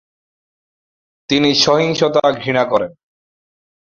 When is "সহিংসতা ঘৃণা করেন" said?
1.55-2.91